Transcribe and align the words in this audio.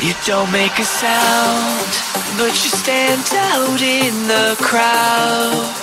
You 0.00 0.14
don't 0.24 0.52
make 0.52 0.78
a 0.78 0.84
sound, 0.84 1.90
but 2.38 2.52
you 2.62 2.70
stand 2.70 3.26
out 3.34 3.82
in 3.82 4.28
the 4.28 4.54
crowd. 4.60 5.74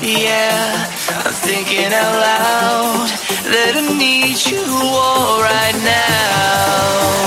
Yeah, 0.00 0.90
I'm 1.24 1.32
thinking 1.34 1.92
out 1.92 2.16
loud 2.16 3.10
that 3.44 3.76
I 3.76 3.82
need 3.98 4.40
you 4.46 4.64
all 4.64 5.42
right 5.42 5.76
now. 5.84 7.18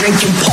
drinking 0.00 0.49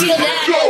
feel 0.00 0.16
that. 0.16 0.69